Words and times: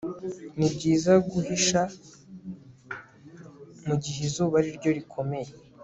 Nibyiza 0.57 1.11
guhisha 1.31 1.81
mugihe 3.87 4.19
izuba 4.27 4.53
ariryo 4.61 4.89
rikomeye 4.97 5.49